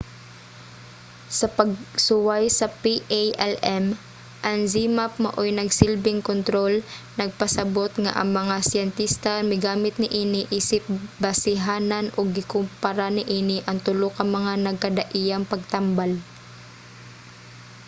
[1.37, 3.85] sa pagsuway sa palm
[4.49, 6.73] ang zmapp maoy nagsilbing kontrol
[7.19, 10.83] nagpasabot nga ang mga siyentista migamit niini isip
[11.23, 16.11] basehanan ug gikumpara niini ang tulo ka mga nagkadaiyang pagtambal